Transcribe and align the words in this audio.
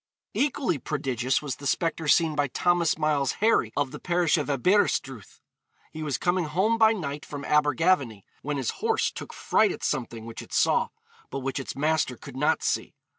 Equally 0.33 0.79
prodigious 0.79 1.43
was 1.43 1.57
the 1.57 1.67
spectre 1.67 2.07
seen 2.07 2.35
by 2.35 2.47
Thomas 2.47 2.97
Miles 2.97 3.33
Harry, 3.33 3.71
of 3.77 3.91
the 3.91 3.99
parish 3.99 4.35
of 4.35 4.49
Aberystruth. 4.49 5.39
He 5.91 6.01
was 6.01 6.17
coming 6.17 6.45
home 6.45 6.79
by 6.79 6.91
night 6.91 7.23
from 7.23 7.45
Abergavenny, 7.45 8.25
when 8.41 8.57
his 8.57 8.71
horse 8.81 9.11
took 9.11 9.31
fright 9.31 9.71
at 9.71 9.83
something 9.83 10.25
which 10.25 10.41
it 10.41 10.53
saw, 10.53 10.87
but 11.29 11.41
which 11.41 11.59
its 11.59 11.75
master 11.75 12.17
could 12.17 12.35
not 12.35 12.63
see. 12.63 12.95